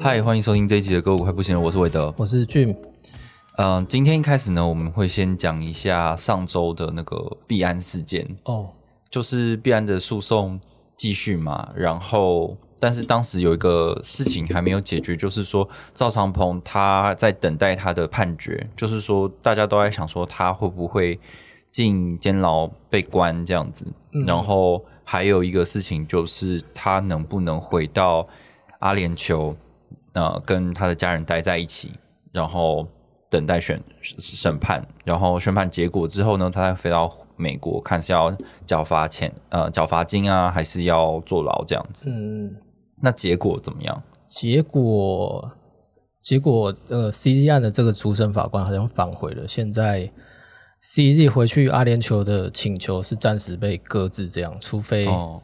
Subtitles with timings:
[0.00, 2.12] 嗨，欢迎收听这一集的歌舞快不行了，我是韦德。
[2.16, 2.76] 我是 Jim，
[3.56, 8.70] 嗯、今天一开始呢，我们会先讲一下上周的那个币安事件，哦，
[9.10, 10.60] 就是币安的诉讼
[10.96, 21.18] 继续嘛，然后但是当时有一个事情还没有解决，就是说赵长鹏他在等待他的判决，就是说大家都在想说他会不会
[21.70, 23.84] 进监牢被关这样子，
[24.26, 28.26] 然后还有一个事情就是他能不能回到
[28.80, 29.54] 阿联酋，
[30.14, 31.92] 呃，跟他的家人待在一起，
[32.32, 32.88] 然后
[33.28, 38.34] 等待选审判，然后宣判结果之后呢，他再飞到美国，看是要
[38.64, 42.10] 缴罚钱，呃，缴罚金啊，还是要坐牢这样子。
[42.10, 42.56] 嗯，
[43.02, 44.02] 那结果怎么样？
[44.26, 45.52] 结果
[46.20, 50.10] 结果呃，CZ 案的这个主审法官好像反悔了，现在
[50.82, 55.42] CZ 回去阿联酋的请求是暂时被搁置，这样，除非哦，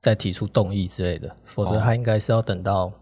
[0.00, 2.92] 再提出动议之类的，否则哦他应该是要等到，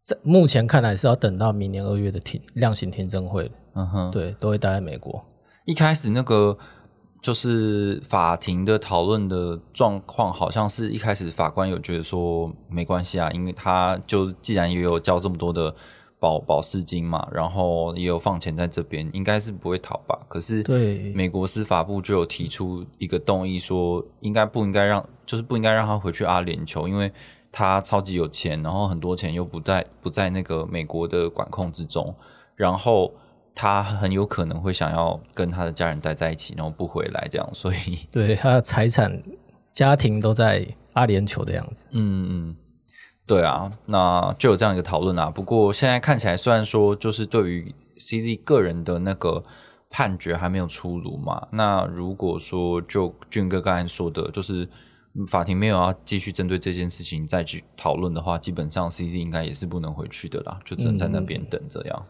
[0.00, 5.22] 在目前看来是要等到明年二月的听量刑听证会，嗯哼，对，都会待在美国。
[5.66, 6.56] 一开始那个
[7.20, 15.74] 就是法庭的讨论的状况，好像是一开始法官有觉得说没关系啊，因为他就既然也有交这么多的
[16.18, 20.18] 保保释金嘛，然后也有放钱在这边，应该是不会逃吧。
[20.28, 27.12] 可是对美国司法部就有提出一个动议，说应该不应该让，就是不应该让他回去阿联酋，因为
[27.52, 32.14] 他超级有钱，然后很多钱又不在不在那个美国的管控之中，
[32.54, 33.12] 然后
[33.54, 39.22] 他很有可能会想要跟他的家人待在一起，然后不回来这样，所以 对，他的财产、
[39.72, 41.84] 家庭都在阿联酋的样子。
[41.92, 42.56] 嗯嗯，
[43.26, 45.30] 对啊，那就有这样一个讨论啊。
[45.30, 49.44] 不过现在看起来，虽然说就是对于 CZ 个人的那个
[49.90, 54.68] 判决还没有出炉嘛，那如果说就俊哥刚才说的，就是嗯
[55.28, 62.06] 法庭没有要继续针对这件事情再去讨论的话，基本上 C C 应该也是不能回去的啦，就只能在那边等这样。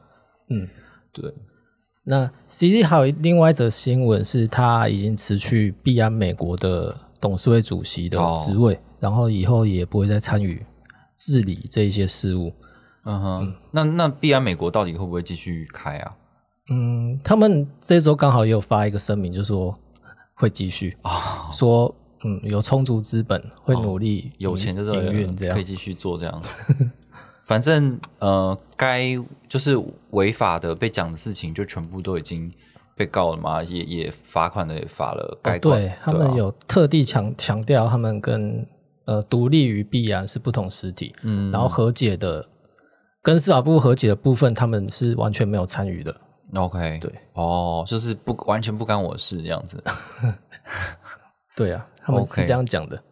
[0.51, 0.69] 嗯，
[1.13, 1.33] 对，
[2.05, 10.65] 那 C C 还有另外一则新闻是，他已经辞去必安美国的董事会主席的职位，然后以后也不会再参与
[11.17, 12.53] 治理这一些事务。
[13.05, 16.17] 嗯哼，那那必安美国到底会不会继续开啊？
[16.69, 19.75] 嗯，他们这周刚好也有发一个声明，就说
[20.35, 20.95] 会继续
[21.51, 21.95] 说
[22.25, 25.65] 嗯有充足资本，会努力有钱的营运这样可以。
[25.65, 26.43] 继续做这样。
[27.43, 29.17] 反正呃，该
[29.49, 29.77] 就是
[30.11, 32.53] 违法的被讲的事情，就全部都已经
[32.95, 38.65] 被告了嘛，也也罚款的也罚了，该对他们啊有特地强强调，他们跟
[39.07, 42.47] 呃独立于必然是不同实体，嗯然后和解的
[43.23, 46.15] 跟司法部和解的部分，他们是完全没有参与的。
[46.55, 49.83] OK 对哦，就是不完全不干我事这样子。
[51.61, 53.03] 对啊，他们 OK 是这样讲的。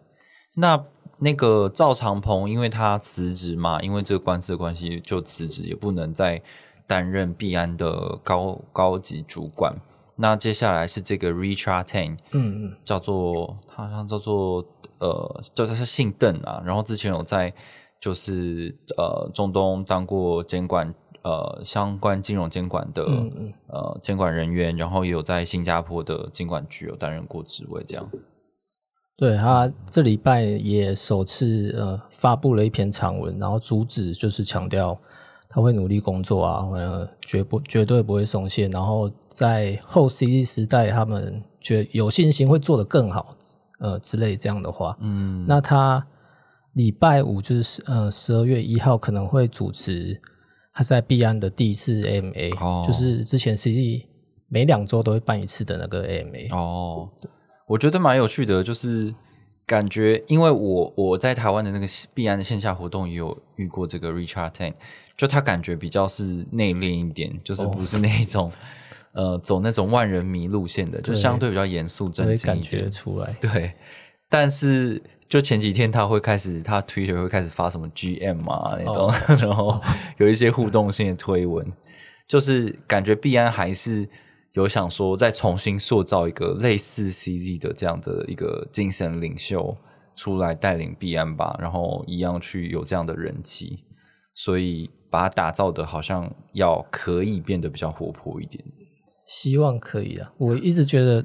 [0.57, 0.83] 那
[1.19, 6.41] 那个赵长鹏，因为他辞职嘛，因为这个官司的关系就辞职，也不能再
[6.87, 9.77] 担任币安的高高级主管。
[10.17, 14.65] 那接下来是这个 Richard Tan，嗯嗯，叫做他好像叫做
[14.99, 17.53] 呃，叫他是姓邓啊，然后之前有在
[18.01, 28.09] 就是呃中东当过监管呃相关金融监管的、嗯呃监管人员，然后也有在新加坡的监管局有担任过职位，这样。
[29.19, 34.97] 对他这礼拜也首次呃发布了一篇长文，然后主旨就是强调
[35.49, 43.37] 他会努力工作啊，呃，绝不绝对不会松懈，然后在后 CD 时代，他们觉有信心会做得更好，
[43.81, 44.97] 呃之类这样的话。
[45.01, 46.07] 嗯，那他
[46.75, 50.21] 礼拜五就是呃十二月一号可能会主持
[50.73, 54.07] 他在币安的第一次 AMA，、哦就是之前 CD
[54.47, 56.55] 每两周都会办一次的那个 AMA。
[56.55, 57.09] 哦，
[57.69, 59.15] 我觉得蛮有趣的，就是
[59.67, 64.73] 感觉，因为我我在台湾的那个币安的线下活动也有遇过这个 Richard Tan，
[65.17, 68.51] 就他感觉比较是内敛一点，就是不是那种、
[69.13, 72.89] 呃走那种万人迷路线的，就相对比较严肃正经一感觉。
[72.89, 73.75] 出来，对，
[74.31, 79.79] 但是就前几天他会开始，他 Twitter 会开始发什么 GM 啊那种， 然后
[80.17, 81.71] 有一些互动性的推文，
[82.27, 84.09] 就是感觉币安还是
[84.53, 89.77] 有想说再重新塑造一个类似 CZ 的这样的一个精神领袖
[90.17, 93.85] 出来带领币安吧，然后一样去有这样的人气，
[94.35, 98.63] 所以把它打造的好像要可以变得比较活泼一点。
[99.27, 100.33] 希望可以啊！
[100.39, 101.25] 我一直觉得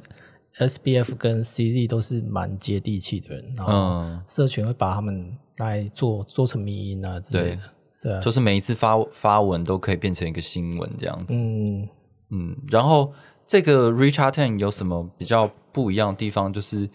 [0.60, 7.62] SBF 跟 CZ 都是蛮接地气的人，然后嗯，社群会把他们来做做成迷音啊之类的。
[8.02, 11.34] 对啊，就是每一次发发文都可以变成一个新闻这样子。
[11.34, 11.88] 嗯，
[12.33, 13.13] 嗯，然后
[13.45, 16.51] 这个 Richard Ten 有什么比较不一样的地方？
[16.51, 16.89] 就是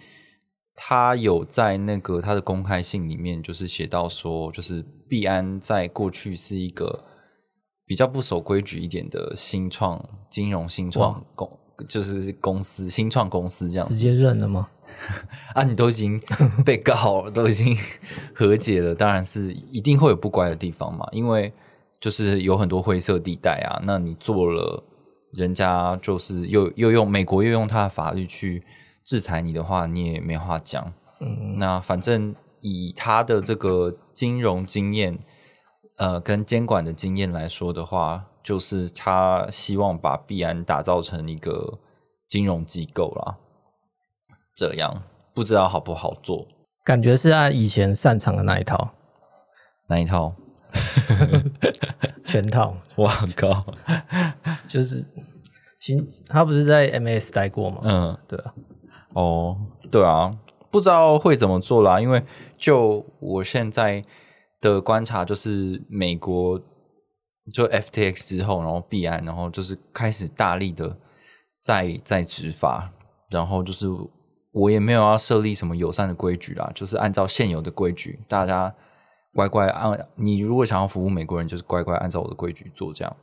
[0.74, 7.04] 他有在那个他的公开信里面，就是写到说，就是币安在过去是一个
[7.86, 11.48] 比较不守规矩一点的新创金融新创公，
[11.88, 14.68] 就是公司新创公司这样直接认了吗？
[15.54, 15.62] 啊。
[15.62, 16.20] 你都已经
[16.64, 17.76] 被告了，都已经
[18.34, 21.52] 和解了，当然是一定会有不乖的地方嘛，因为
[22.00, 23.80] 就是有很多灰色地带啊。
[23.84, 24.82] 那你做了。
[25.32, 28.64] 人家就是又又用美国又用他的法律去
[29.04, 30.92] 制裁你的话，你也没话讲。
[31.20, 35.18] 嗯，那反正以他的这个金融经验，
[35.96, 41.78] 呃，跟监管的经验来说的话，就是他希望把币安打造成一个
[42.28, 43.36] 金融机构啦。
[44.56, 45.02] 这样
[45.34, 46.46] 不知道好不好做？
[46.84, 48.92] 感觉是他以前擅长的那一套，
[49.88, 50.34] 那一套？
[52.24, 52.76] 全套。
[52.96, 53.64] 哇靠！
[54.66, 55.04] 就是
[55.78, 57.80] 新他不是在 MS 待过吗？
[57.84, 58.54] 嗯，对啊，
[59.14, 59.56] 哦，
[59.90, 60.36] 对啊，
[60.70, 62.00] 不知道会怎么做啦。
[62.00, 62.22] 因为
[62.56, 64.04] 就我现在
[64.60, 66.60] 的观察，就是美国
[67.52, 70.96] 就 FTX 之后，然后币安，然后就是开始大力的
[71.62, 72.90] 在在执法，
[73.30, 73.86] 然后就是
[74.52, 78.74] 我也没有要设立什么友善的规矩啦，就是按照现有的规矩，大家
[79.34, 83.16] 乖乖按你如果想要服务美国人，就是乖乖按照我的规矩做这样。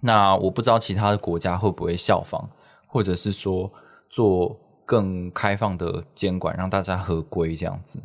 [0.00, 2.48] 那我不知道其他的国家会不会效仿，
[2.88, 3.70] 或者是说
[4.10, 8.02] 做更开放的监管，让大家合规这样子。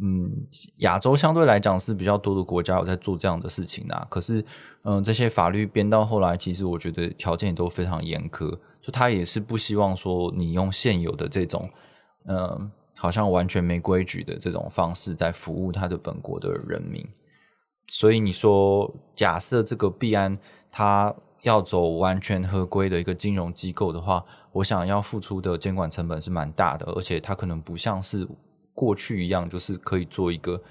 [0.00, 0.30] 嗯，
[0.78, 4.06] 亚洲相对来讲是比较多的国家有在做这样的事情啊。
[4.08, 4.44] 可是，
[4.84, 8.48] 嗯，这些法律编到后来，其实我觉得条件也都非常严苛，
[8.80, 11.68] 就他也是不希望说你用现有的这种，
[12.28, 17.06] 嗯，好像完全没规矩的这种方式在服务他的本国的人民。
[17.86, 20.36] 所以你说，假设这个币安
[20.70, 28.28] 它要走完全合规的一个金融机构的话，我想要付出的监管成本是蛮大的，而且它可能不像是
[28.74, 30.62] 过去一样，就是可以做一个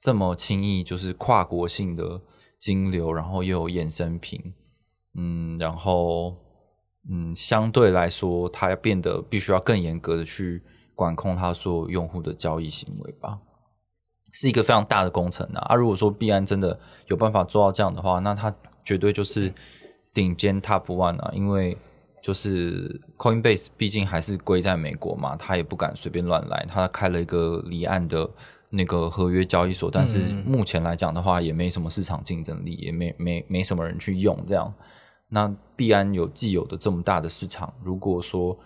[0.00, 2.20] 这么轻易就是跨国性的
[2.60, 4.40] 金流，然后又有衍生品，
[5.18, 6.34] 嗯，然后
[7.10, 10.62] 嗯，相对来说，它变得必须要更严格的去
[10.94, 13.38] 管控他所有用户的交易行为吧，
[14.32, 15.60] 是一个非常大的工程啊。
[15.68, 18.54] 啊，如果说币安真的有办法做到这样的话，那他
[18.84, 19.52] 绝对就是。
[20.14, 21.76] 顶尖 Top One 啊，因为
[22.22, 26.64] 就是 Coinbase 毕竟还是归在美国嘛，他也不敢随便乱来。
[26.70, 28.30] 他开了一个离岸的
[28.70, 34.38] 那个合约交易所，但是目前来讲的话，也没什么市场竞争力，也没没没什么人去用。
[34.46, 34.72] 这样，
[35.30, 38.56] 那币安有既有的这么大的市场，如果说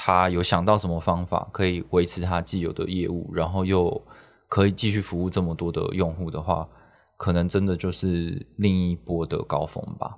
[0.00, 4.00] 他有想到什么方法可以维持他既有的业务，然后又
[4.48, 6.68] 可以继续服务这么多的用户的话，
[7.16, 10.16] 可能真的就是另一波的高峰吧。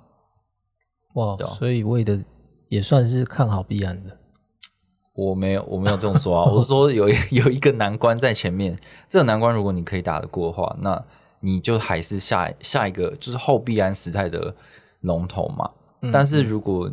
[1.15, 2.23] 哇，所以为的
[2.69, 4.19] 也算是看好必安的。
[5.15, 8.79] 我没有，我没有这么说啊，我是说有有一个难关在前面，
[9.09, 11.03] 这个难关如果你可以打得过的话，那
[11.39, 14.55] 你就还是下下一个就是后必安时代的
[15.01, 15.69] 龙头嘛。
[16.13, 16.89] 但是如果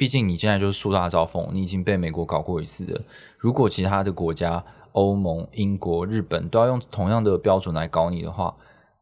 [0.00, 3.02] 毕竟你现在就是树大招风，你已经被美国搞过一次了，
[3.36, 8.56] 如果其他的国家，欧盟、英国、日本都要用同样的标准来搞你的话，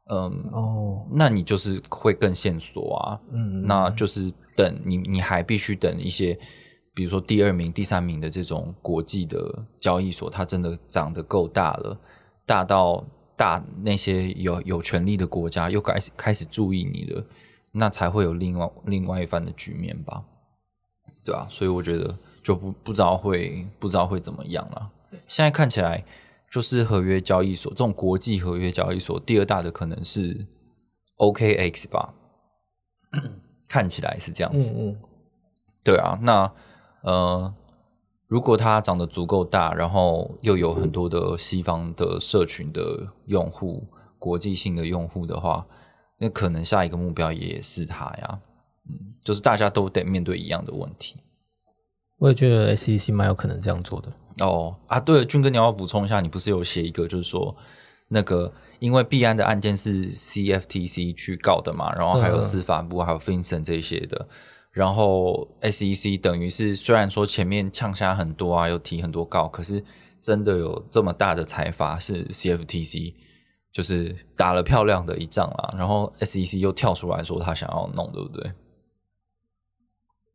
[0.07, 6.37] 嗯，哦，那你就是会更线索啊，嗯，那就是等你，你还必须等一些，
[6.93, 11.97] 比如说第二名、第三名的这种国际的交易所，它真的长得够大了，
[12.45, 13.05] 大到
[13.37, 17.25] 大那些有有权力的国家又开始开始注意你了，
[17.71, 20.25] 那才会有另外另外一番的局面吧，
[21.29, 24.91] 对啊，所以我觉得就不不知道会不知道会怎么样了，
[25.27, 26.05] 现在看起来。
[26.51, 30.47] 就是合约交易所这种国际合约交易所，第二大的可能是
[31.19, 32.15] OKX 吧，
[33.69, 34.71] 看起来是这样子。
[34.71, 34.99] 嗯嗯，
[35.85, 36.51] 对啊，那
[37.03, 37.55] 呃，
[38.29, 43.87] 如果它长得足够大，然后又有很多的西方的社群的用户、
[44.19, 45.67] 国际性的用户的话，
[46.17, 48.41] 那可能下一个目标也是它呀。
[48.89, 51.17] 嗯，就是大家都得面对一样的问题。
[52.19, 54.13] 我也觉得 SEC 蛮有可能这样做的。
[54.41, 57.57] 哦啊，对了，俊哥，你要补充一下，你不是有写一个，就是说
[58.09, 64.29] 那个因为币安的案件是 CFTC 去告的嘛，然后还有司法部还有 FinCEN 这些的，
[64.73, 69.85] 然后 SEC 等于是虽然说前面呛虾很多啊，又提很多告，可是
[70.21, 73.15] 真的有这么大的财阀是 CFTC
[73.73, 75.75] 就是打了漂亮的一仗啦。
[75.77, 78.53] 然后 SEC 又跳出来说他想要弄，对不对？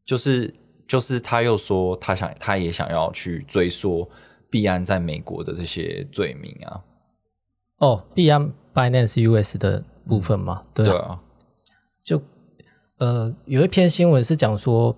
[0.06, 0.54] 就是
[0.88, 4.10] 就是他又说他想他也想要去追溯
[4.50, 6.82] 币安在美国的这些罪名啊。
[7.80, 11.20] 哦，币安 Binance US 的部分嘛，对对啊，
[12.02, 12.22] 就
[12.98, 14.96] 呃有一篇新闻是讲说，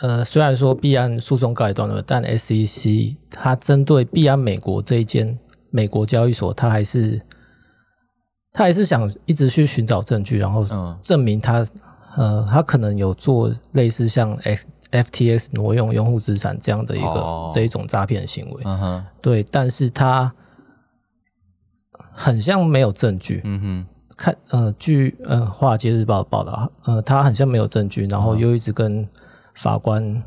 [0.00, 5.38] 呃虽然说币安诉讼告一段落，但 SEC 它针对币安美国这一间
[5.70, 7.20] 美国交易所，它还是
[8.52, 10.98] 它还是想一直去寻找证据，然后嗯。
[11.00, 11.64] 证明它
[12.16, 20.32] 呃他可能有做类似像 F FTX 挪用用户资产这样的一个、哦这一种诈骗行为，嗯哼，对，但是他
[22.12, 23.86] 很像没有证据，嗯哼，
[24.16, 29.08] 看，呃，据呃《华尔街日报》报道，呃，他很像没有证据，然后又一直跟
[29.54, 30.22] 法官，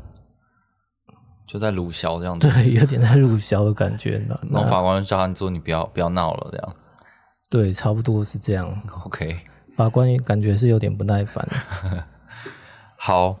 [1.46, 2.48] 就在鲁小这样子。
[2.48, 4.34] 对， 有点在鲁销的感觉呢。
[4.50, 6.74] 然后那法官就叫他说：“你不要不要闹了。”这样
[7.50, 8.74] 对，差不多是这样。
[9.04, 9.38] ，OK。
[9.76, 11.46] 法官感觉是有点不耐烦。
[12.96, 13.40] 好，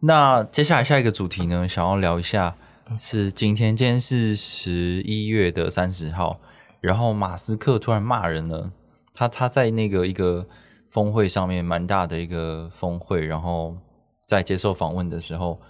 [0.00, 2.56] 那接下来下一个主题呢，想要聊一下
[2.98, 6.40] 是今天，今天是十一月的三十号，
[6.80, 8.70] 然后马斯克突然骂人了，
[9.14, 10.46] 他他在那个一个
[10.90, 13.76] 峰会上面蛮大的一个峰会，然后
[14.20, 15.60] 在接受访问的时候，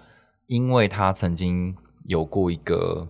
[0.46, 3.08] 因为他曾经有过一个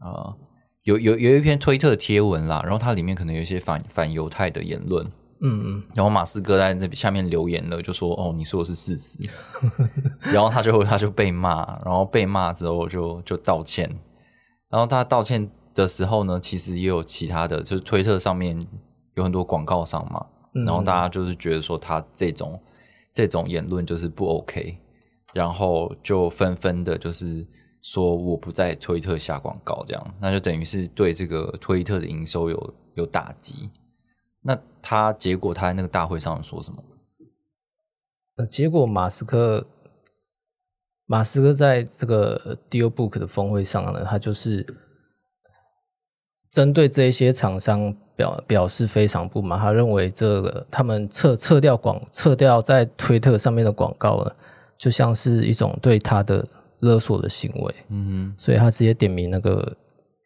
[0.00, 0.36] 呃。
[0.84, 5.06] 有有有一篇推特贴文啦，然后它里面可能有一些反反犹太的言论，
[5.44, 9.18] 嗯嗯，然后马斯克在那下面留言了，就说：“哦，你说的是事实。
[10.32, 13.90] ”然后他就他就被骂，然后被骂之后就就道歉。
[14.70, 18.56] 然后他道歉的时候呢，其实也有其他的，就是推特上面
[19.16, 22.60] 有很多广告商嘛，嗯然后大家就是觉得说他这种
[23.12, 24.78] 这种言论就是不 OK，
[25.34, 27.44] 然后就纷纷的就是
[27.82, 33.68] 说我不在推特下广告，这样那就等于是对这个推特的营收有有打击。
[34.42, 36.82] 那他结果他在那个大会上说什么？
[38.36, 39.66] 呃，结果马斯克，
[41.06, 44.66] 马斯克在这个 Deal Book 的峰会上呢，他就是
[46.50, 54.32] 针对这些厂商表表示非常不满，他认为这个他们撤撤掉广撤掉在推特上面的广告呢，
[54.76, 56.44] 就像是一种对他的
[56.80, 59.76] 勒索的行为，嗯所以他直接点名那个。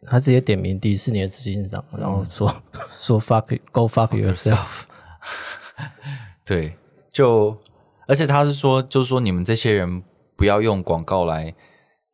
[0.08, 2.54] 他直接点名迪士尼的执行长，然后说、
[2.90, 4.84] 说 fuck go fuck yourself。
[5.74, 5.84] 哼，
[6.46, 6.76] 对，
[7.12, 7.56] 就
[8.06, 10.02] 而且他是说，就是说你们这些人
[10.36, 11.52] 不要用广告来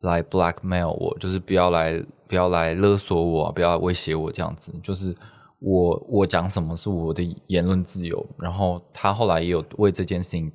[0.01, 5.15] 来 blackmail 我，就是不要来不要来勒索我，不要威胁我这样子，就是
[5.59, 8.25] 我我讲什么是我的言论自由。
[8.37, 10.51] 然后他后来也有为这件事情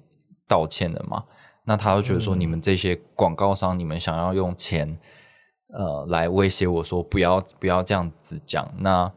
[0.47, 1.23] 道歉的嘛，
[1.65, 4.99] 那他就觉得说你们这些广告商，你们想要用钱。
[5.71, 9.13] 呃，来威胁我说不要不要这样子讲，那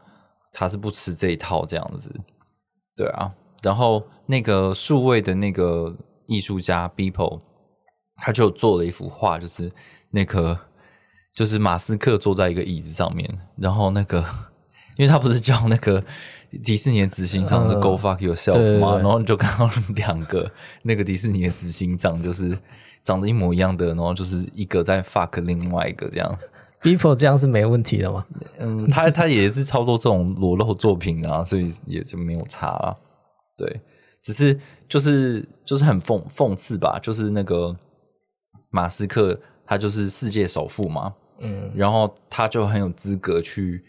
[0.52, 2.14] 他是不吃这一套这样子，
[2.94, 3.32] 对啊。
[3.62, 7.40] 然后那个数位的那个艺术家 Beeple，
[8.16, 9.72] 他就做了一幅画，就是
[10.10, 10.58] 那个
[11.34, 14.18] 就是马斯克坐在一个椅子上面，然后那个
[14.98, 16.04] 因为他不是叫那个
[16.62, 22.58] 迪士尼的执行长是嗯 Go fuck yourself 对嘛，对然后你就看到两个那个迪士尼的执行长就是。
[23.04, 26.38] 长得一模一样的，然后就是一个在 fuck 另外一个这样
[26.80, 28.24] ，People 这样是没问题的吗？
[28.58, 32.96] 嗯，他他也是操作这种裸露作品啊，所以也就没有差啦。
[33.56, 33.80] 对，
[34.22, 37.76] 只是就是就是很讽讽刺吧，就是那个
[38.70, 43.84] 马斯克他就是世界首富嘛，嗯，然后他就很有资格去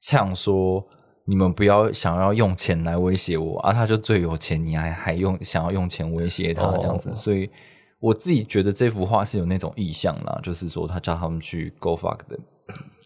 [0.00, 0.84] 呛说
[1.24, 7.50] 你们不要想要用钱来威胁我啊，他就最有钱，你还还用想要用钱威胁他这样子，哦所以
[8.00, 12.38] 我自己觉得这幅画是有那种意向啦，就是说他叫他们去 go fuck 的，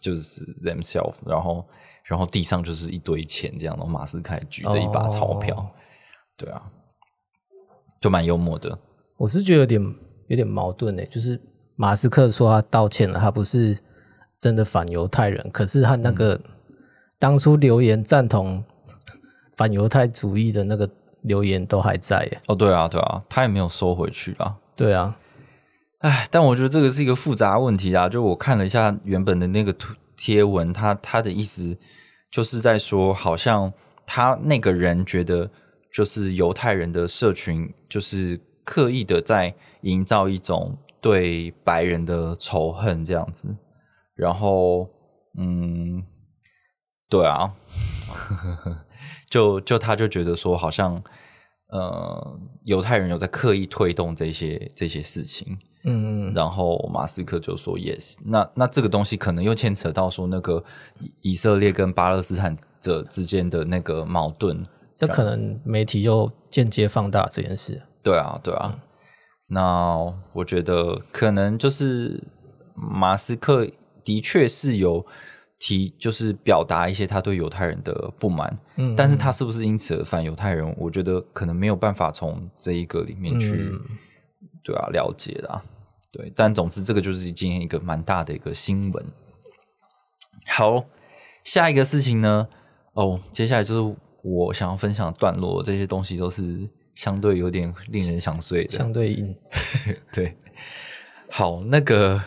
[0.00, 1.66] 就是 themselves，然后
[2.04, 5.66] 然后地上就是一堆钱这样，然后马斯克还举着一把钞票，哦
[6.36, 6.62] 对啊，
[8.00, 8.76] 就蛮幽默的。
[9.16, 9.94] 我是觉得有点
[10.28, 11.40] 有点矛盾诶，就是
[11.76, 13.78] 马斯克说他道歉了，他不是
[14.38, 16.38] 真的反犹太人，可是他那个、
[17.18, 18.62] 当初留言赞同
[19.54, 20.90] 反犹太主义的那个
[21.22, 22.40] 留言都还在耶。
[22.48, 24.56] 哦，对啊，对啊，他也没有收回去啦。
[24.82, 25.16] 对啊，
[26.00, 28.08] 唉，但我觉得这个是一个复杂问题啊。
[28.08, 31.78] 就我看了一下原本的那个图贴文，他他的意思
[32.32, 33.72] 就是在说，好像
[34.04, 35.48] 他那个人觉得，
[35.94, 43.56] 就是犹太人的社群，就是刻意的在营造一种对白人的仇恨这样子。
[44.16, 44.90] 然后，
[45.38, 46.02] 嗯，
[47.08, 47.52] 对啊，
[49.30, 51.00] 就就他就觉得说，好像
[51.72, 60.62] 呃，犹太人有在刻意推动这些这些事情，嗯，然后马斯克就说 yes，那那这个东西可能又牵扯到说那个
[61.00, 64.66] 以以色列跟巴勒斯坦者之间的那个矛盾。
[64.94, 67.80] 这可能媒体又间接放大这件事。
[68.02, 68.78] 对啊，对啊。
[69.46, 69.96] 那
[70.34, 72.22] 我觉得可能就是
[72.74, 73.66] 马斯克
[74.04, 75.06] 的确是有
[75.64, 78.58] 提，就是表达一些他对犹太人的不满。
[78.74, 80.74] 嗯，但是他是不是因此而反犹太人？
[80.76, 83.70] 我觉得可能没有办法从这一个里面去，
[84.64, 85.62] 对啊，了解啦。
[86.10, 89.06] 对，但总之这个就是今天一个蛮大的一个新闻。
[90.48, 90.84] 好，
[91.44, 92.48] 下一个事情呢？
[92.94, 93.96] 哦，接下来就是。
[94.24, 98.70] 我想要分享的段落，这些东西都是相对有点令人想睡的。
[98.70, 99.36] 相对应，
[100.14, 100.36] 对。
[101.28, 102.22] 好，那个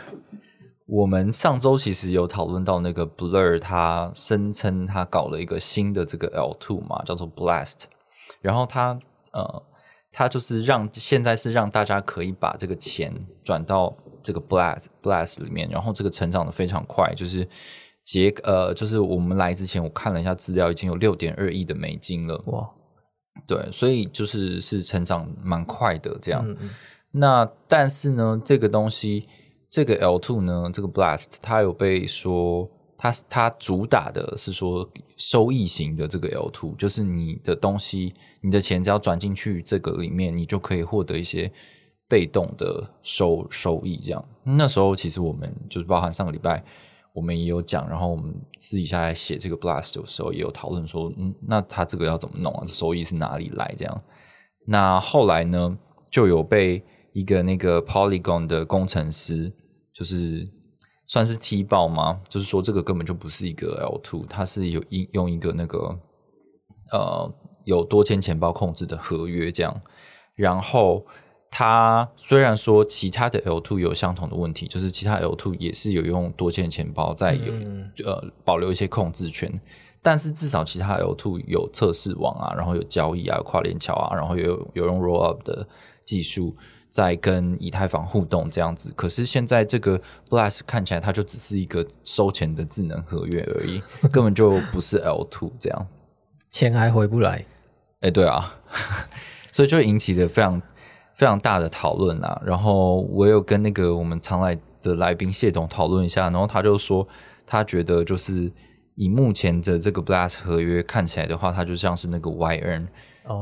[0.87, 7.83] 我们上周其实有讨论到那个 Blur，他声称他搞了一个新的这个 L two 嘛，叫做 Blast。
[8.41, 8.99] 然后他
[9.31, 9.63] 呃，
[10.11, 13.13] 他就是让现在是让大家可以把这个钱
[13.43, 17.47] 转到这个 Blast Blast 里面，然后这个成长的非常快，就是。
[18.07, 22.39] 结呃，就是我们来之前，我看了一下资料，已经有六点二亿的美金了。
[22.45, 22.69] 哇，
[23.47, 26.55] 对，所以就是是成长蛮快的这样。
[27.09, 29.27] 那但是呢，这个东西，
[29.69, 41.51] 这个 L two 呢，这个 Blast，它有被说，它它主打的是说收益型的这个 L two，就是你的东西，你的钱只要转进去这个里面，你就可以获得一些
[42.07, 43.97] 被动的收收益。
[43.97, 46.63] 这样，那时候其实我们就是包含上个礼拜。
[47.13, 52.65] 我们也有讲，然后我们私底下来写这个 blast 的时候，也有讨论说，嗯，那他这个要怎么弄啊？
[52.67, 53.73] 收益是哪里来？
[53.77, 54.03] 这样，
[54.67, 55.77] 那后来呢，
[56.11, 56.83] 就有被
[57.15, 59.51] 一个那个 Polygon 的工程师，
[59.93, 60.47] 就是
[61.07, 62.21] 算是踢爆吗？
[62.29, 65.97] 就是说这个根本就不是一个 L two，它是有应用一个那个
[66.91, 69.81] 呃有多签钱包控制的合约这样，
[70.35, 71.05] 然后。
[71.57, 77.53] 它虽然说其他的 L two 有相同的问题，就是其他 L two 也是有用多签钱包在有
[78.05, 79.49] 呃保留一些控制权，
[80.01, 85.65] 但是至少其他 L two 有测试网啊，然后有交易啊，跨链桥啊，然后有有用 roll up 的
[86.03, 86.53] 技术
[86.95, 88.93] 在跟以太坊互动这样子。
[88.95, 93.81] 可是现在这个 Blast 看起来它就只是一个收钱的智能合约而已，
[94.13, 95.87] 根本就不是 L two 这样，
[96.49, 97.45] 钱还回不来。
[97.99, 98.55] 哎，对啊，
[99.51, 100.61] 所以就引起了非常。
[101.17, 107.07] 非常大的讨论啊，然后我有跟那个我们常来的来宾谢董讨论一下，然后他就说
[107.45, 108.51] 他觉得就是
[108.95, 112.87] 以目前的这个 Blast 合约看起来的话，它就像是那个 Y N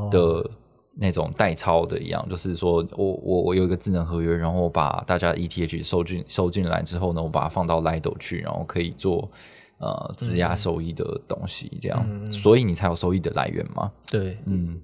[0.08, 0.48] 的
[0.96, 9.30] 那种代抄的一样，就是说我我我有一个智能合约，然后我把大家 ETH 收进收进来之后呢，我把它放到 Lido 去，然后可以做
[9.78, 13.92] 呃质押收益的东西，这样，所以你才有收益的来源嘛？
[14.10, 14.80] 对，嗯，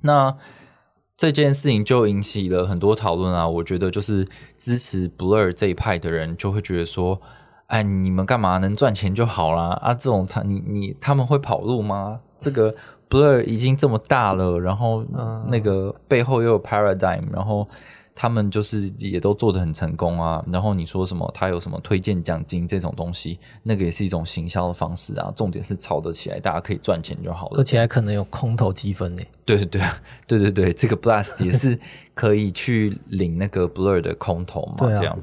[0.00, 0.36] 那。
[1.14, 3.46] 这件事情就引起了很多讨论啊！
[3.46, 4.26] 我觉得就是
[4.58, 7.20] 支持 Blur 这一派的人就会觉得说
[7.68, 9.68] ：“哎，你们干嘛能赚钱就好啦？
[9.74, 12.18] 啊，这种他你你他们会跑路吗？
[12.40, 12.74] 这个
[13.12, 15.04] Blur 已经这么大了，然后
[15.48, 17.68] 那个背后又有 Paradigm，然后。”
[18.14, 25.32] 他们就是也都做的很成功啊，然后你说什么他有什么推荐奖金这种东西，那个也是一种行销的方式啊。
[25.34, 27.58] 重点是炒得起来，大家可以赚钱就好了。
[27.58, 29.22] 而且还可能有空头积分呢。
[29.46, 29.82] 对对对，
[30.26, 31.76] 对对对，这个 Blast 也是
[32.12, 35.18] 可以去领那个 Blur 的空头嘛，这样。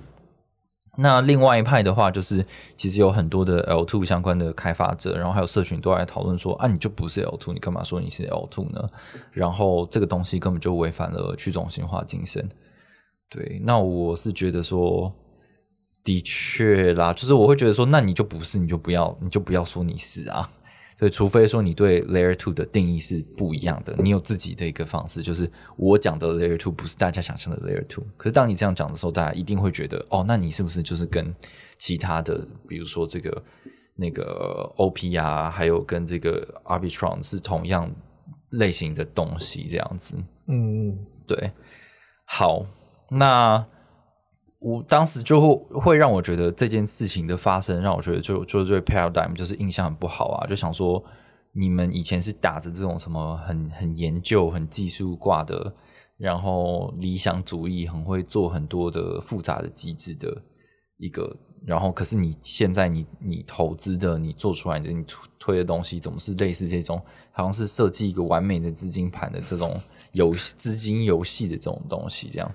[1.01, 8.88] 那另外一派的话，就是其实有很多的 L two 相关的开发者，然后还有社群都来讨论说啊，你就不是 L two，你干嘛说你是 L two 呢？
[9.31, 12.47] 然后这个东西根本就违反了去中心化精神。
[13.29, 15.13] 对，那我是觉得说，
[16.03, 20.49] 的确啦，就是我会觉得说，那你就不是，你就不要，你就不要说你是啊。
[20.99, 28.03] 对，除非说你对 Layer Two 的定义是不一样的，你有自己的一个方式，就是我讲的 Layer Two 不是大家想象的 Layer Two。
[28.17, 31.33] 可是当你这样讲的时候，大家一定会觉得，哦，那你是不是就是跟
[31.77, 33.41] 其他的，比如说这个
[33.95, 37.89] 那个 OP 啊，还有跟这个 Arbitron 是同样
[38.49, 40.15] 类型的东西这样子？
[40.47, 41.51] 嗯，对，
[42.25, 42.65] 好。
[43.12, 43.65] 那
[44.60, 51.02] 我当时就会让我觉得这件事情的发生，让我觉得就就对 Paradigm 就是印象很不好啊，就想说
[51.54, 55.74] 你们以前是打着这种什么很很研究、很技术挂的，
[56.17, 60.30] 然后理想主义，很会做很多的复杂的机制的
[60.98, 61.34] 一个，
[61.65, 65.06] 然后可是你现在你你投资的、你做出来的、你
[65.39, 69.74] 推的东西，怎么是类似这种，好像是设计一个完美的资金盘的这种
[70.12, 72.52] 游资金游戏的这种东西，这样。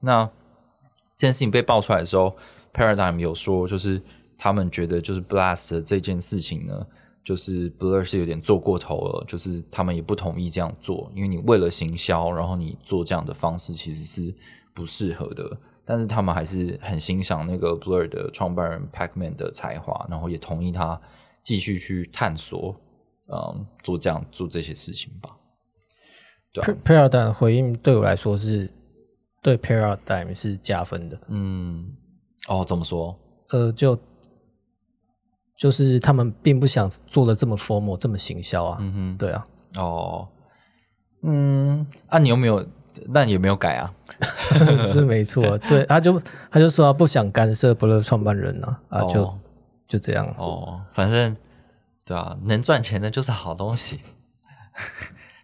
[0.00, 0.30] 那
[1.16, 2.36] 这件事情被爆出来的时候
[2.72, 4.00] ，Paradigm 有说，就是
[4.36, 6.86] 他们觉得，就是 Blast 这件事情呢，
[7.24, 14.34] 就是 Blur 是有点做过头了，就是他们也不同意这样做，因为你为了行销，然后你做这样的方式其实是
[14.74, 15.58] 不适合的。
[15.88, 21.00] 但是他们还是很欣赏那个 Blur 的创办人 Pacman 的才华，然后也同意他
[21.42, 22.74] 继续去探索
[23.32, 25.30] 嗯做这样做这些事情吧。
[26.52, 28.68] 对啊 Par-，Paradigm 回应对我来说是
[29.46, 31.16] 对 Paradigm 是加分的。
[31.28, 31.92] 嗯，
[32.48, 33.16] 哦，怎么说？
[33.50, 33.96] 呃，就
[35.56, 38.78] 就是他们并不想做的这么 formal，这么行销啊。
[38.80, 40.26] 嗯哼，对啊，哦，
[41.22, 42.66] 嗯，啊，你有没有？
[43.06, 43.94] 那也没有改啊。
[44.92, 45.56] 是没错。
[45.58, 49.38] 对，他就他就说他不想干涉不乐创办人啊，啊，就、哦
[49.86, 50.26] 就这样。
[50.38, 51.36] 哦，反正
[52.04, 54.00] 对啊，能赚钱的就是好东西。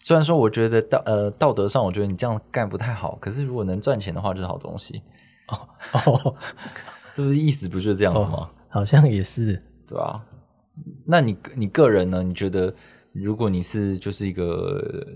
[0.04, 5.00] 虽然说我觉得道呃道德上，我觉得你这样干不太好，可是如果能赚钱的话，就是好东西。
[5.46, 6.34] 哦，
[7.14, 8.50] 这不是意思不就是这样子吗？
[8.68, 9.58] 好像也是。
[9.84, 10.16] 对吧、
[11.04, 12.22] 那你你个人呢？
[12.22, 12.74] 你觉得
[13.12, 15.06] 如果你是就是一个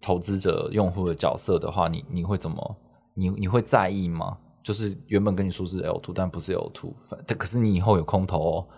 [0.00, 2.76] 投资者、用户的角色的话，你你会怎么？
[3.14, 4.36] 你你会在意吗？
[4.64, 6.92] 就是原本跟你说是 L two，但不是 L two，
[7.38, 8.68] 可是你以后有空投哦。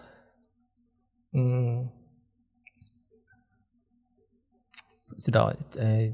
[1.32, 1.88] 嗯，
[5.16, 5.46] 不知道
[5.78, 6.12] 欸，呃，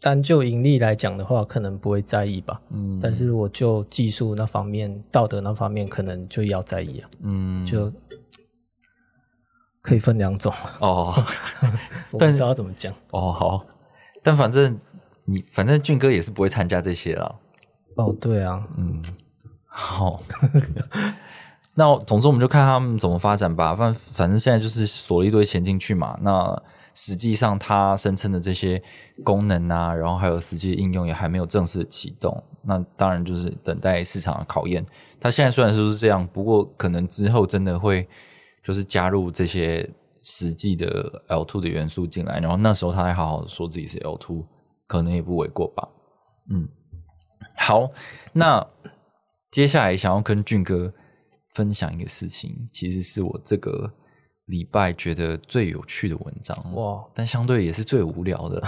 [0.00, 2.60] 单就盈利来讲的话，可能不会在意吧。
[2.70, 7.08] 嗯但是我就技术那方面、道德那方面，可能就要在意啊。
[7.22, 7.92] 嗯，就
[9.80, 11.14] 可以分两种，哦
[12.10, 12.92] 我不知道怎么讲。
[13.12, 13.64] 哦好，
[14.22, 14.78] 但反正
[15.24, 17.40] 你反正俊哥也是不会参加这些了。
[17.96, 19.00] 哦，对啊，嗯
[19.66, 20.20] 好，
[21.76, 23.74] 那总之我们就看他们怎么发展吧。
[23.74, 26.18] 反反正现在就是锁了一堆钱进去嘛。
[26.22, 26.60] 那
[27.00, 28.82] 实际上他声称的这些
[29.22, 32.42] 功能啊，然后还有实际应用也还没有正式启动。
[32.64, 34.84] 那当然就是等待市场的考验。
[35.20, 38.08] 他现在虽然说是这样，不过可能之后真的会
[38.64, 39.88] 就是加入这些
[40.24, 44.44] 实际的 L two 的元素进来，然后那时候他还好好地说自己是 L two，
[44.88, 45.88] 可能也不为过吧。
[46.50, 46.68] 嗯，
[47.56, 47.88] 好，
[48.32, 48.66] 那
[49.52, 50.92] 接下来想要跟俊哥
[51.54, 53.92] 分享一个事情，其实是我这个
[54.48, 58.62] 礼拜觉得最有趣的文章哇，但相对也是最无聊的。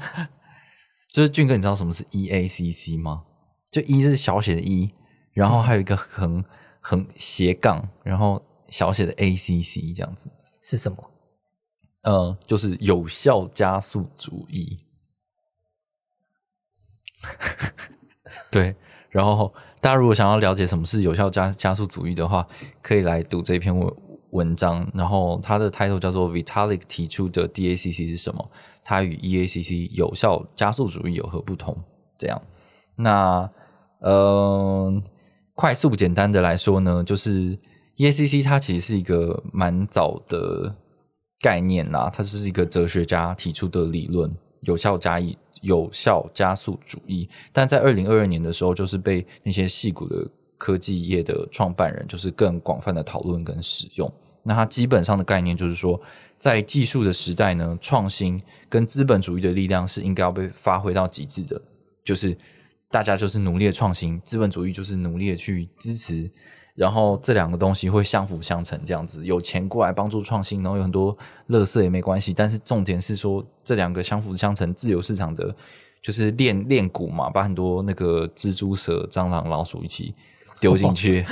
[1.12, 3.24] 就是俊哥，你知道什么是 EACC 吗？
[3.70, 4.90] 就一是小写的 e，
[5.32, 6.44] 然后还有一个横
[6.80, 10.30] 横斜杠，然后小写的 ACC 这样子。
[10.60, 11.10] 是什么？
[12.02, 14.84] 呃，就是有效加速主义。
[18.52, 18.76] 对，
[19.08, 22.46] 然后大家如果想要了解什么是有效加加速主义的话，
[22.82, 23.90] 可以来读这篇文
[24.36, 24.88] 文章。
[24.94, 28.50] 然后它的 title 叫做 “Vitalik 提出的 DACC 是什么？
[28.84, 31.76] 它与 EACC 有效加速主义有何不同？”
[32.18, 32.40] 这样，
[32.96, 33.50] 那
[33.98, 35.02] 呃，
[35.54, 37.58] 快速简单的来说呢，就是
[37.96, 40.74] EACC 它其实是一个蛮早的
[41.40, 47.28] 概念啦，它是一个哲学家提出的理论，有效加以有效加速主义。
[47.52, 54.10] 但在二零二二年的时候，就是被那些戏骨的科技业的创办人，就是更广泛的讨论跟使用。
[54.46, 56.00] 那它基本上的概念就是说，
[56.38, 61.60] 在技术的时代呢，创新跟资本主义的力量是应该要被发挥到极致的，
[62.04, 62.36] 就是
[62.90, 66.30] 大家就是努力的创新，资本主义就是努力的去支持，
[66.74, 71.16] 然后这两个东西会相辅相成，这样子有钱过来帮助创新，然后有很多
[71.48, 75.54] 乐色也没关系，但是重点是说这两个相辅相成，自由市场的
[76.00, 80.14] 就是练练蛊嘛，把很多那个蜘蛛蛇、蟑螂、老鼠一起
[80.60, 81.26] 丢进去，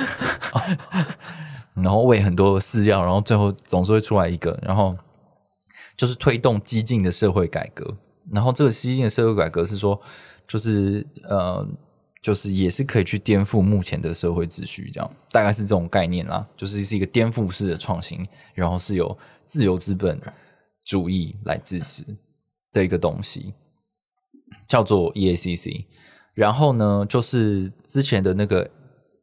[1.77, 4.97] 然后喂很多饲料，然后最后总是会出来一个，然后
[5.97, 7.97] 就是推动激进的社会改革。
[8.31, 10.01] 然后这个激进的社会改革是说，
[10.49, 11.67] 就是呃，
[12.23, 16.47] 就是也是可以去颠覆目前的社会秩序，这样大概是这种概念啦。
[16.57, 20.19] 就是是一个颠覆式的创新，然后是由自由资本
[20.85, 22.05] 主义来支持
[22.73, 23.53] 的一个东西，
[24.67, 25.85] 叫做 EACC。
[26.35, 28.69] 然后呢，就是之前的那个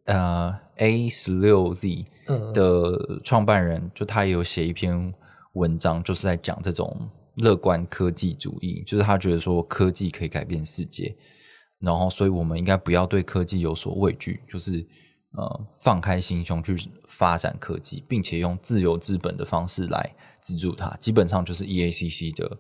[0.06, 5.14] 呃 A 十六 Z 嗯的创办人，就他也有写一篇
[5.54, 11.16] 文章，就是在讲这种乐观科技主义，就是他觉得说科技可以改变世界，
[11.80, 14.86] 然后所以我们应该不要对科技有所畏惧，就是
[15.34, 16.76] 呃放开心胸去
[17.08, 22.58] 发展科技，并且用自由资本的方式来资助它，基本上就是 EACC 的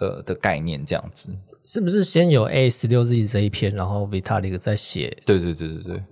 [0.00, 1.30] 呃的概念这样子。
[1.66, 5.16] 是不是先有 A 十六 Z 这一篇，然后 Vitalik 再写？
[5.24, 6.02] 对对对对对，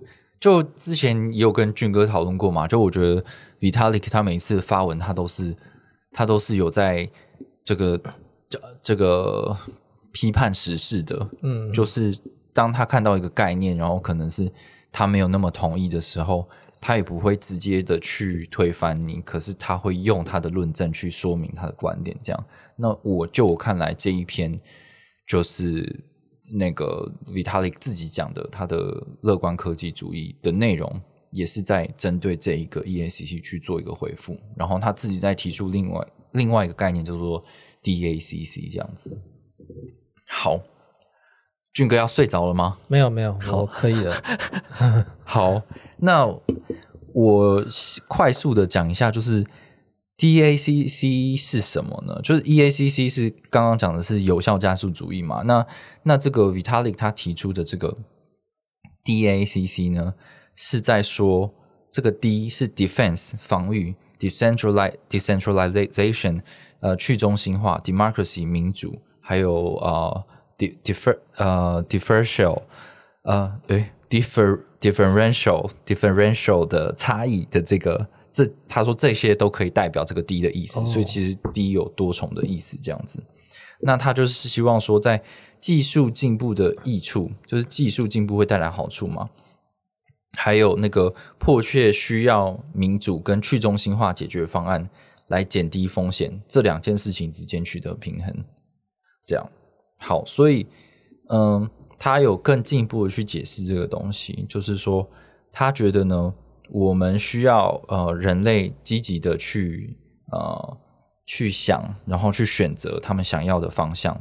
[0.43, 3.23] 就之前也有跟俊哥讨论过嘛，就我觉得
[3.61, 5.55] Vitalik 他每一次发文，他都是
[6.11, 7.09] 他都是有在
[7.63, 7.97] 这个
[8.49, 9.55] 这这个
[10.11, 12.13] 批判时事的，嗯，就是
[12.51, 14.51] 当他看到一个概念，然后可能是
[14.91, 16.45] 他没有那么同意的时候，
[16.81, 22.17] 他也不会直接的去推翻你，可是他会用他的论证去说明他的观点。
[22.21, 24.59] 这样，那我就我看来这一篇
[25.25, 26.03] 就是
[26.51, 31.01] 那个 Vitalik 自己讲的他的乐观科技主义的内容，
[31.31, 37.43] 也是在针对这一个 EACC 去做一个回复，然后他自己再提出另外另外一个概念叫做
[37.81, 39.17] DACC 这样子。
[40.27, 40.59] 好，
[41.73, 42.77] 俊哥要睡着了吗？
[42.87, 44.15] 没有没有，好可以了。
[45.23, 45.61] 好，
[45.97, 46.27] 那
[47.13, 47.65] 我
[48.07, 49.45] 快速的讲一下，就是
[50.23, 52.17] DACC 是什么呢？
[52.23, 55.41] 就是 EACC 是刚刚讲的是有效加速主义嘛？
[55.41, 55.67] 那
[56.03, 57.97] 那这个 Vitalik 他提出的这个
[59.03, 60.13] DACC 呢，
[60.55, 61.53] 是在说
[61.91, 66.39] 这个 D 是 defense 防御，decentralize decentralization
[66.79, 70.23] 呃去中心化，democracy 民主，还有呃
[70.57, 72.61] differ 呃 differential
[73.23, 83.23] 呃诶 differ differential differential 的差异的这个这他说这些都可以代表这个低的意思，所以其实低有多重的意思这样子。
[83.79, 85.23] 那他就是希望说在
[85.59, 89.29] 技术进步的益处，就是技术进步会带来好处嘛？
[90.35, 94.89] 还有那个迫切需要民主跟去中心化解决方案
[95.27, 98.33] 来减低风险，这两件事情之间取得平衡。
[99.25, 99.49] 这样
[99.99, 100.65] 好，所以
[101.29, 101.69] 嗯，
[101.99, 105.07] 他有更进一步的去解释这个东西，就是说
[105.51, 106.33] 他觉得呢，
[106.69, 109.97] 我们需要呃人类积极的去
[110.31, 110.77] 呃
[111.25, 114.19] 去想，然后去选择他们想要的方向，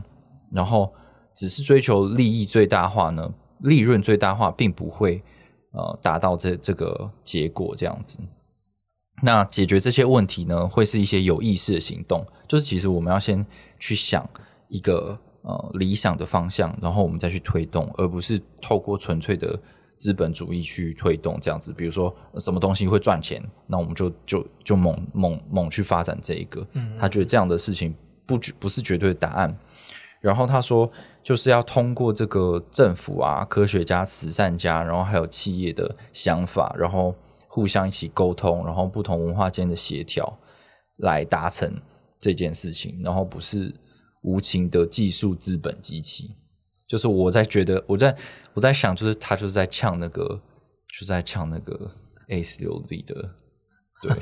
[0.53, 0.93] 然后。
[1.35, 5.23] 只是追求利益最大化呢，利润最大化，并不会
[5.73, 8.19] 呃达到这这个结果这样子。
[9.23, 13.47] 那解决这些问题呢，会是一些有意识的行动，就是其实我们要先
[13.79, 14.29] 去想
[14.69, 19.59] 一个呃理想的方向，然后我们再去推动，而不是透过纯粹的
[20.03, 21.73] 资本主义去推动这样子。
[21.73, 26.67] 比如说什么东西会赚钱，那我们就就就猛猛猛去发展这一个。
[26.73, 27.95] 嗯，他觉得这样的事情
[28.27, 29.57] 不不是绝对的答案。
[30.21, 30.91] 然后他说。
[31.25, 37.15] 就是要通过这个政府啊、科学家、慈善家，然后还有企业的想法，然后
[37.47, 40.37] 互相一起沟通，然后不同文化间的协调，
[40.97, 41.73] 来达成
[42.19, 43.01] 这件事情。
[43.05, 43.73] 然后不是
[44.25, 46.33] 无情的技术资本机器。
[46.93, 48.15] 就是我在觉得，我在
[48.53, 50.39] 我在想，就是他就是在呛那个，
[50.99, 51.91] 就在呛那个
[52.29, 53.31] A 十六 Z 的。
[54.03, 54.13] 对，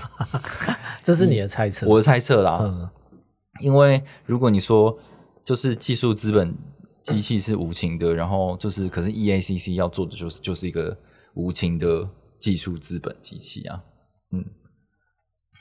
[1.03, 2.61] 这是你的猜测，我的猜测啦。
[2.63, 2.89] 嗯，
[3.59, 4.97] 因为如果你说
[5.45, 6.57] 就是技术资本。
[7.03, 10.97] 机器是无情的，然后就是，可是 EACC 要做的就是就是一个
[11.35, 13.83] 无情的技术资本机器啊。
[14.33, 14.45] 嗯，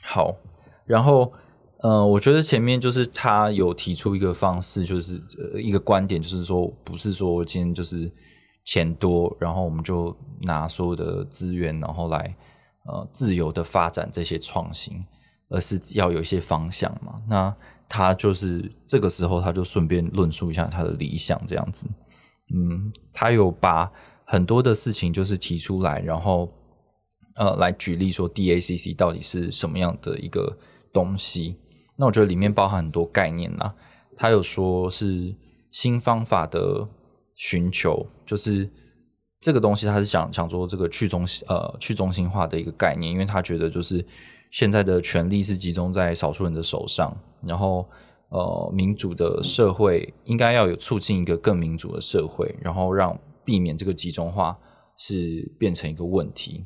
[0.04, 0.36] 好，
[0.84, 1.32] 然后，
[1.82, 5.18] 呃，我觉得前面就是他有提出一个方式，就是
[5.54, 8.10] 一个观点，就是说，不是说今天就是
[8.66, 12.36] 钱多，然后我们就拿所有的资源，然后来
[12.84, 15.02] 呃自由的发展这些创新，
[15.48, 17.22] 而是要有一些方向嘛。
[17.26, 17.56] 那
[17.88, 21.86] 他就是这个时候，他就顺便论述一下他的理想，这样子。
[22.54, 23.90] 嗯，他有把
[24.26, 26.46] 很多的事情就是提出来，然后
[27.36, 30.54] 呃，来举例说 DACC 到底是什么样的一个
[30.92, 31.56] 东西。
[32.00, 33.74] 那我觉得里面包含很多概念呐。
[34.16, 35.34] 他有说是
[35.70, 36.88] 新方法的
[37.34, 38.68] 寻求，就是
[39.38, 44.04] 这个东西，他是想想说这个去中心呃去中心化的一个概念，因为他觉得就是
[44.50, 47.14] 现在的权力是集中在少数人的手上。
[47.42, 47.86] 然后，
[48.30, 54.58] 呃，民主的社会应该要有促进一个更民主的社会，然后让避免这个集中化
[54.96, 56.64] 是变成一个问题。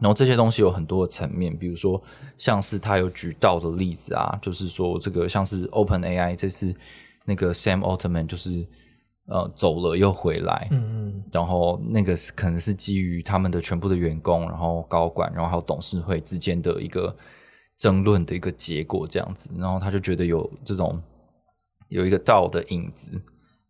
[0.00, 2.02] 然后这些东西有很多的层面，比如说
[2.36, 6.74] 像是他有举到的例子啊，就是说这个像是 Open AI，这次
[7.24, 8.66] 那个 Sam Altman 就是
[9.26, 17.16] 呃走了又回来，嗯嗯，然后那个是可能是基于他们的全部的员工，然后高管，然后还有董事会之间的一个。
[17.76, 21.02] 争论的一个结果，这样子，然后他就觉得有这种
[21.88, 23.20] 有一个道的影子，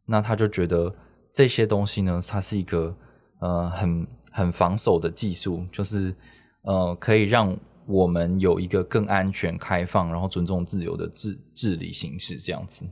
[0.05, 0.95] 那他就觉得
[1.33, 2.95] 这些东西呢，它是一个
[3.41, 6.15] 呃很很防守的技术，就是
[6.63, 12.85] 呃可以让我们有一个更安全、开放，然后尊重自由的治治理形式这样子。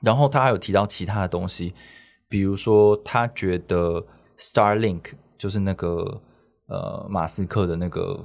[0.00, 1.74] 然后他还有提到其他的东西，
[2.28, 4.04] 比如说他觉得
[4.38, 6.22] Starlink 就是那个
[6.68, 8.24] 呃马斯克的那个。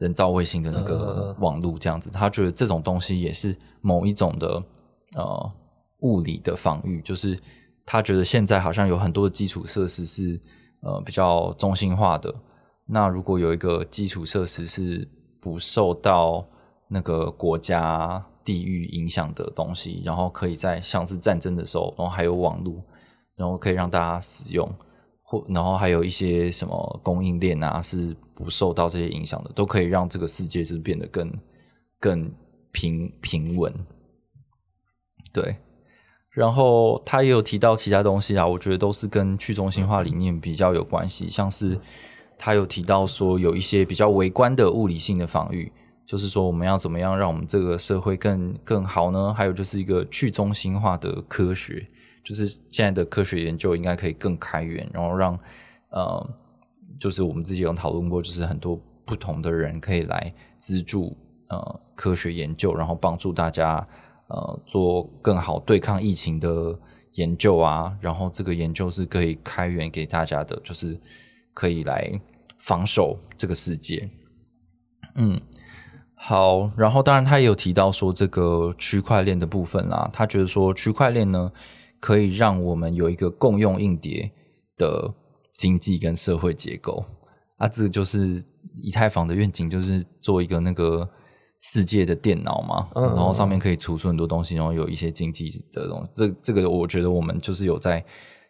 [0.00, 4.64] 人造卫星的那个网络这样子，他觉得这种东西也是某一种的
[5.14, 5.52] 呃
[5.98, 7.38] 物理的防御，就是
[7.84, 10.40] 他觉得现在好像有很多的基础设施是
[10.80, 12.34] 呃比较中心化的，
[12.86, 15.08] 那如果有一个基础设施是
[15.40, 16.44] 不受到
[16.88, 22.82] 那个国家地域影响的东西，然后可以在像是战争的时候，然后还有网络，
[23.36, 24.68] 然后可以让大家使用。
[25.22, 31.32] 或然后还有一些什么供应链啊，是不受到这些影响的，都可以让这个世界是变得更
[32.00, 32.32] 更
[32.72, 33.72] 平平稳。
[35.32, 35.54] 对，
[36.30, 41.78] 然后他也有提到其他东西啊，我觉得都是跟去中心化理念比较有关系，像是
[42.38, 45.70] 他有提到说有一些比较微观的物理性的防御，
[46.06, 49.34] 就是说我们要怎么样让我们这个社会更更好呢？
[49.34, 51.84] 还有就是一个去中心化的科学，
[52.22, 55.38] 就是现在的科学研究应该可以更开源，然后让
[55.90, 56.30] 呃，
[56.98, 61.16] 就是我们之前有讨论过，就是很多不同的人可以来资助
[61.48, 63.84] 呃科学研究，然后帮助大家
[64.30, 66.78] 呃做更好对抗疫情的
[67.14, 70.98] 研究啊，然后这个研究是可以开源给大家的，就是
[71.52, 72.10] 可以来
[72.58, 74.08] 防守这个世界。
[75.16, 75.40] 嗯，
[76.14, 81.50] 好，然后当然他也有提到说这个区块链的部分啦，他觉得说区块链呢
[81.98, 84.30] 可以让我们有一个共用硬碟
[84.76, 85.12] 的
[85.54, 87.04] 经济跟社会结构
[87.56, 88.42] 啊，这就是
[88.80, 91.10] 以太坊的愿景，就是做一个那个
[91.60, 98.04] 世界的电脑嘛，嗯然后上面可以储存很多东西，然后有一些经济的东西，这这个我觉得我们就是有在。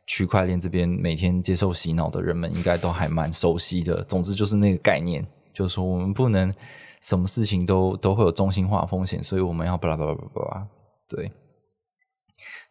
[0.06, 4.02] 区块链这边每天接受洗脑的人们应该都还蛮熟悉的。
[4.02, 6.52] 总之就是那个概念，就是说我们不能
[7.00, 10.66] 什么事情都都会有中心化风险，所以我们要巴拉巴拉巴拉巴拉。
[11.08, 11.30] 对，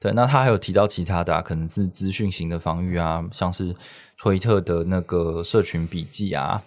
[0.01, 0.11] 对。
[0.11, 3.73] 那他还有提到其他的、啊，可能是资讯型的防御啊，像是
[4.17, 6.61] 推特的那个社群笔记啊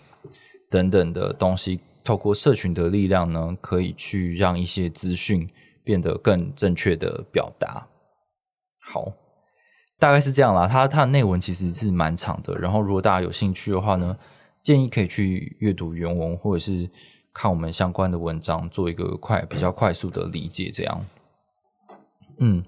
[0.70, 5.48] 等等的东西，透过社群的力量呢，可以去让一些资讯
[5.84, 7.86] 变得更正确的表达。
[8.80, 9.12] 好。
[9.98, 14.18] 大概是这样啦，它它的内文其实是蛮长的，然后如果大家有兴趣的话呢，
[14.60, 16.90] 建议可以去阅读原文，或者是
[17.32, 20.72] 看我们相关的文章，做一个快比较快速的理解。
[20.74, 21.06] 这样，
[22.40, 22.64] 嗯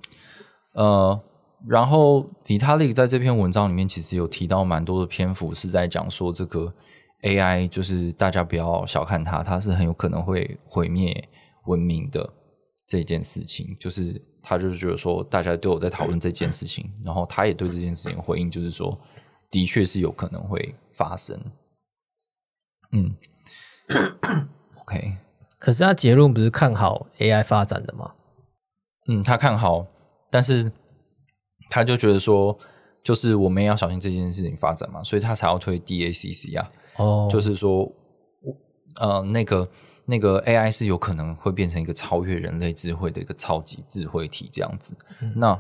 [0.75, 1.21] 呃，
[1.67, 6.73] 然后迪塔利在这篇文章里面其实有提到蛮多的篇幅是在讲说这个
[7.25, 11.29] AI，就是大家不要小看它，它是很有可能会毁灭
[11.67, 12.33] 文明的
[12.87, 14.21] 这件事情，就是。
[14.47, 19.01] 他就是觉得说，大家都有在讨论这件事情，然后他也对这件事情回应，就是说，
[19.51, 21.41] 的确是有可能会发生。
[22.93, 23.17] 嗯
[24.83, 25.17] ，OK。
[25.59, 28.13] 可是他结论不是看好 AI 发展的吗？
[29.09, 29.87] 嗯，他看好，
[30.31, 30.71] 但是
[31.71, 32.59] 他就觉得说，
[33.03, 36.71] 就是我们也要小心这件事情发展嘛，所以他才要推 DACC 啊。
[36.97, 37.91] 哦，就是说，
[39.01, 39.69] 呃，那个。
[40.07, 44.95] 那个 AI 是有可能会变成一个超越人类智慧的一个超级智慧体这样子。
[45.35, 45.59] 那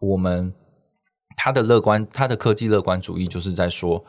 [0.00, 0.52] 我们
[1.36, 4.04] 他的乐观，他的科技乐观主义就是在说，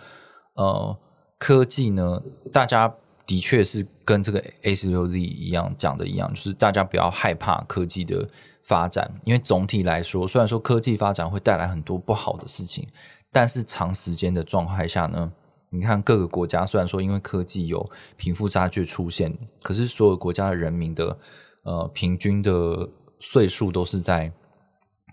[0.55, 0.97] 呃，
[1.37, 2.19] 科技呢，
[2.51, 2.91] 大家
[3.27, 8.27] 的确是跟这个 A 十六 Z 一样讲的一样，就是大家不要害怕科技的
[8.63, 12.87] 发展，因为总体来说，虽然说科技发展会带来很多不好的事情，
[13.31, 15.31] 但是长时间的状态下呢。
[15.69, 21.17] 你看各个国家，虽然说因为科技有贫富差距出现，可是所有国家的人民的
[21.63, 24.31] 呃平均的岁数都是在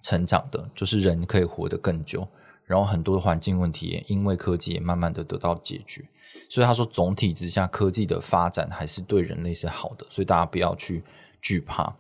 [0.02, 2.26] 成长的，就是人可以活得更久，
[2.66, 6.04] 然后很多的环境问题也因为科技也慢慢的得到解决。
[6.48, 11.02] 所以他说，总体之下，科技的发展还是对人类是好的，所以大家不要去
[11.40, 11.96] 惧怕。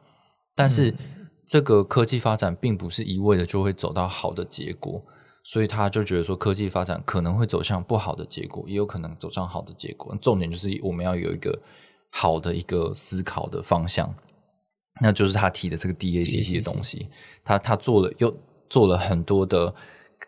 [0.54, 0.94] 但是
[1.46, 5.02] 这个科技发展并不是一味的就会走到好的结果。
[5.46, 10.16] 所以他就觉得说，科技发展可能会走向不好的结果，也有可能走向好的结果。
[10.16, 11.60] 重点就是我们要有一个
[12.10, 14.12] 好的一个思考的方向，
[15.02, 17.10] 那就是他提的这个 DACC 的东西。
[17.44, 18.34] 他他做了又
[18.70, 19.74] 做了很多的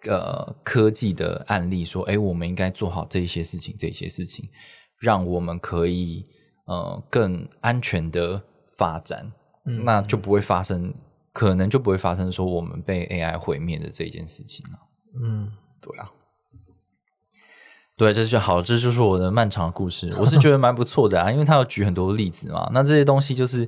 [0.07, 4.47] 呃科技的案例，说，哎，我们应该做好这些事情，这些事情，
[5.01, 6.27] 让我们可以
[6.67, 8.43] 呃更安全的
[8.77, 9.33] 发展，
[9.65, 10.93] 那就不会发生，
[11.33, 14.81] 可能就不会发生说我们被 AI 毁灭的这件事情了。
[15.19, 15.51] 嗯，
[15.81, 16.11] 对啊，
[17.97, 20.13] 对，这就好，这就是我的漫长的故事。
[20.19, 22.71] 我是觉得蛮不错的啊，因为他有举很多例子嘛。
[22.75, 23.67] 那这些东西就是，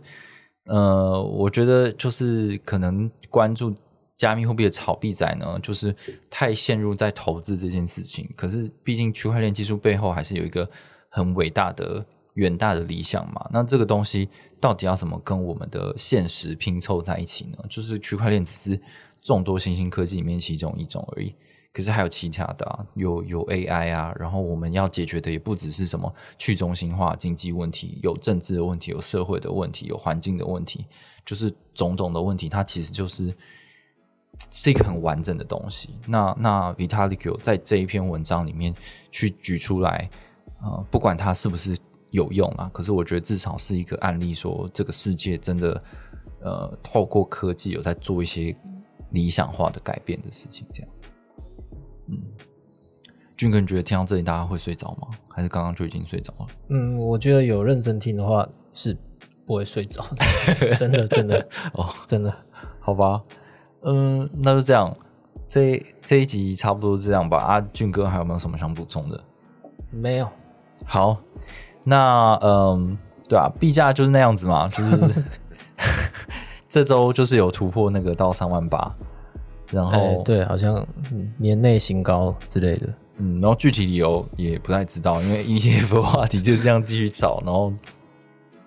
[0.64, 3.74] 呃，我觉得就是可能关注
[4.14, 5.94] 加密货币的炒币仔呢，就是
[6.28, 8.28] 太陷入在投资这件事情。
[8.36, 10.68] 可是，毕竟区块链技术背后还是有一个
[11.08, 13.48] 很伟大的、远大的理想嘛。
[13.50, 14.28] 那这个东西
[14.60, 17.64] 到底要怎么跟我们的现实拼凑在一起呢？
[17.70, 18.78] 就是区块链只是。
[19.20, 21.34] 众多新兴科技里面其中一种而已，
[21.72, 30.86] 可是还有其他的，啊，有有 AI 啊，然后我们要解决的也不只是什么去中心化经济问题，有政治的问题，有社会的问题，有环境的问题，
[31.26, 33.34] 就是种种的问题，它其实就是
[34.50, 35.90] 是一个很完整的东西。
[36.06, 38.74] 那那 Vitalik 在这一篇文章里面
[39.10, 40.08] 去举出来，
[40.62, 41.76] 呃，不管它是不是
[42.10, 45.82] 有用啊，可是我觉得至少是一个案例，说这个世界真的
[46.40, 48.56] 呃，透过科技有在做一些。
[49.10, 50.90] 理想化的改变的事情，这样，
[52.08, 52.18] 嗯，
[53.36, 55.08] 俊哥，你觉得听到这里大家会睡着吗？
[55.28, 56.46] 还是刚刚就已经睡着了？
[56.68, 58.96] 嗯，我觉得有认真听的话是
[59.46, 60.02] 不会睡着
[60.60, 62.34] 的，真的，真的， 哦，真的，
[62.80, 63.22] 好吧，
[63.82, 64.94] 嗯，那就这样，
[65.48, 67.38] 这这一集差不多这样吧。
[67.38, 69.20] 啊，俊哥还有没有什么想补充的？
[69.90, 70.28] 没有，
[70.84, 71.16] 好，
[71.84, 72.98] 那嗯，
[73.28, 75.24] 对啊，币价就是那样子嘛，就是
[76.68, 78.94] 这周就是有突破那个到三万八，
[79.70, 82.88] 然后、哎对，好像嗯年内新高之类的。
[83.20, 87.72] 嗯，然后具体理由也不太知道，因为 ETF 的话题就是这样继续炒，然后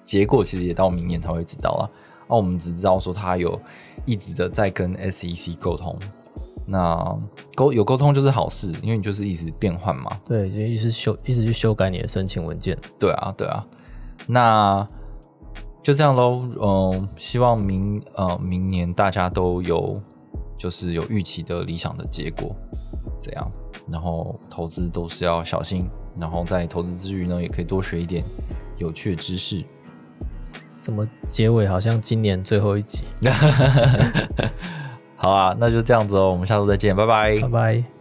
[0.03, 1.87] 结果其实也到明年才会知道啊。
[2.27, 3.57] 那、我们只知道说他有
[4.05, 5.97] 一直的在跟 SEC 沟通，
[6.65, 7.17] 那
[7.55, 10.11] 沟有沟通就是好事，因为你就是一直变换嘛。
[10.25, 12.77] 对，就一直修，一直去修改你的申请文件。
[12.99, 13.65] 对啊，对啊，
[14.27, 14.87] 那
[15.83, 16.47] 就这样喽。
[16.61, 19.99] 嗯、希望明呃明年大家都有
[20.57, 22.55] 就是有预期的理想的结果，
[23.19, 23.51] 这样。
[23.89, 28.23] 然后投资都是要小心，然后在投资之余呢，也可以多学一点
[28.77, 29.63] 有趣的知识。
[30.79, 33.03] 怎么结尾好像今年最后一集？
[35.15, 38.00] 好啊，那就这样子哦，我们下周再见，拜拜拜拜。